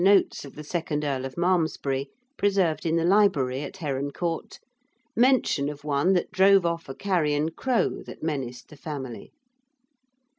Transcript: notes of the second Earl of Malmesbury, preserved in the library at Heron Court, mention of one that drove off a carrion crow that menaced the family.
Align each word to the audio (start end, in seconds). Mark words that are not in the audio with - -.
notes 0.03 0.43
of 0.43 0.55
the 0.55 0.63
second 0.63 1.03
Earl 1.05 1.25
of 1.25 1.37
Malmesbury, 1.37 2.09
preserved 2.35 2.87
in 2.87 2.95
the 2.95 3.05
library 3.05 3.61
at 3.61 3.77
Heron 3.77 4.09
Court, 4.09 4.57
mention 5.15 5.69
of 5.69 5.83
one 5.83 6.13
that 6.13 6.31
drove 6.31 6.65
off 6.65 6.89
a 6.89 6.95
carrion 6.95 7.49
crow 7.51 8.01
that 8.07 8.23
menaced 8.23 8.69
the 8.69 8.77
family. 8.77 9.31